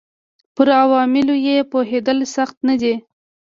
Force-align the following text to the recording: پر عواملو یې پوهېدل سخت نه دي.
پر 0.55 0.67
عواملو 0.83 1.35
یې 1.45 1.55
پوهېدل 1.71 2.19
سخت 2.35 2.57
نه 2.67 2.75
دي. 2.81 2.93